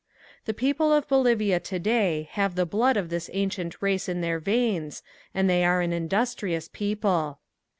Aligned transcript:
The 0.45 0.53
people 0.55 0.91
of 0.91 1.07
Bolivia 1.07 1.59
today 1.59 2.27
have 2.31 2.55
the 2.55 2.65
blood 2.65 2.97
of 2.97 3.09
this 3.09 3.29
ancient 3.33 3.79
race 3.83 4.09
in 4.09 4.21
their 4.21 4.39
veins 4.39 5.03
and 5.31 5.47
they 5.47 5.63
are 5.63 5.81
an 5.81 5.93
industrious 5.93 6.67
people. 6.67 7.37